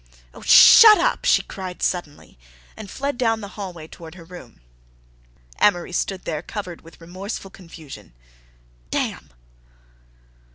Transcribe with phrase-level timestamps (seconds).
[0.33, 2.39] "Oh, shut up!" she cried suddenly,
[2.75, 4.59] and fled down the hallway toward her room.
[5.61, 8.13] Amory stood there, covered with remorseful confusion.
[8.89, 9.29] "Damn!"